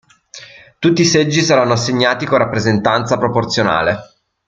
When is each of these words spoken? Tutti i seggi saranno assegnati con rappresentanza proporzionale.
Tutti 0.79 1.01
i 1.03 1.05
seggi 1.05 1.43
saranno 1.43 1.73
assegnati 1.73 2.25
con 2.25 2.39
rappresentanza 2.39 3.19
proporzionale. 3.19 3.99